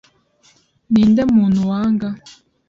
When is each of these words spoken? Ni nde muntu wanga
Ni 0.91 1.03
nde 1.09 1.23
muntu 1.33 1.59
wanga 1.69 2.09